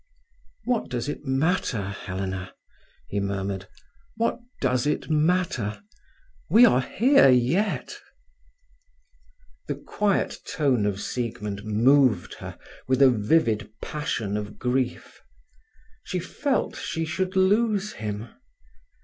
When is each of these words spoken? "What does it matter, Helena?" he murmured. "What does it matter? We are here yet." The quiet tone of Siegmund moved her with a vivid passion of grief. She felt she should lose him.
"What 0.65 0.89
does 0.89 1.07
it 1.07 1.25
matter, 1.27 1.89
Helena?" 1.89 2.55
he 3.07 3.19
murmured. 3.19 3.67
"What 4.17 4.39
does 4.59 4.87
it 4.87 5.11
matter? 5.11 5.83
We 6.49 6.65
are 6.65 6.81
here 6.81 7.29
yet." 7.29 7.99
The 9.67 9.75
quiet 9.75 10.39
tone 10.43 10.87
of 10.87 10.99
Siegmund 10.99 11.63
moved 11.65 12.33
her 12.39 12.57
with 12.87 13.03
a 13.03 13.11
vivid 13.11 13.69
passion 13.79 14.37
of 14.37 14.57
grief. 14.57 15.21
She 16.03 16.17
felt 16.17 16.75
she 16.75 17.05
should 17.05 17.35
lose 17.35 17.93
him. 17.93 18.27